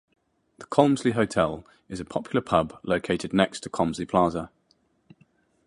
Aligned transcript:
The 0.57 0.65
Colmslie 0.65 1.11
Hotel 1.13 1.63
is 1.87 1.99
a 1.99 2.05
popular 2.05 2.41
pub 2.41 2.79
located 2.81 3.33
next 3.33 3.59
to 3.59 3.69
Colmslie 3.69 4.07
Plaza. 4.09 4.49